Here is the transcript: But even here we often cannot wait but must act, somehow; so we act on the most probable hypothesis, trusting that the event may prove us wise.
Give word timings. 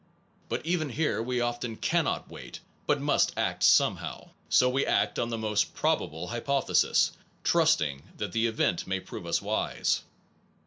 But 0.49 0.65
even 0.65 0.89
here 0.89 1.21
we 1.21 1.41
often 1.41 1.75
cannot 1.75 2.27
wait 2.27 2.59
but 2.87 2.99
must 2.99 3.33
act, 3.37 3.61
somehow; 3.61 4.29
so 4.49 4.67
we 4.67 4.83
act 4.83 5.19
on 5.19 5.29
the 5.29 5.37
most 5.37 5.75
probable 5.75 6.29
hypothesis, 6.29 7.11
trusting 7.43 8.01
that 8.17 8.31
the 8.31 8.47
event 8.47 8.87
may 8.87 8.99
prove 8.99 9.27
us 9.27 9.43
wise. 9.43 10.01